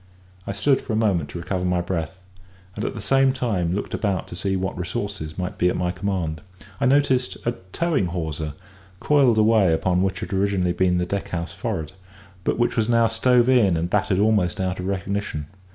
[0.47, 2.23] I stood for a moment to recover my breath;
[2.75, 5.91] and at the same time looked about to see what resources might be at my
[5.91, 6.41] command.
[6.79, 8.55] I noticed a towing hawser
[8.99, 11.91] coiled away upon what had originally been the deckhouse forward,
[12.43, 15.45] but which was now stove in and battered almost out of recognition.